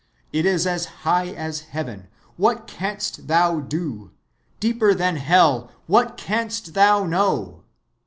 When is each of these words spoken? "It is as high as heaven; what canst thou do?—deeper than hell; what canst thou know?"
"It 0.33 0.47
is 0.47 0.65
as 0.65 0.85
high 1.05 1.27
as 1.27 1.59
heaven; 1.59 2.07
what 2.35 2.65
canst 2.65 3.27
thou 3.27 3.59
do?—deeper 3.59 4.95
than 4.95 5.17
hell; 5.17 5.69
what 5.85 6.17
canst 6.17 6.73
thou 6.73 7.05
know?" 7.05 7.65